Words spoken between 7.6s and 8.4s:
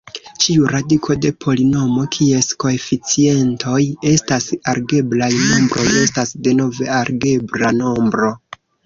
nombro.